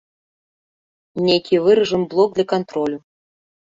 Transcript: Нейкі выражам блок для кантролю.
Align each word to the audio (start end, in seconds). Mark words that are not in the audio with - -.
Нейкі 1.27 1.55
выражам 1.69 2.01
блок 2.17 2.29
для 2.37 2.45
кантролю. 2.57 2.97